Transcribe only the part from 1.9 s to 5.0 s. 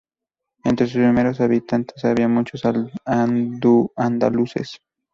había muchos andaluces.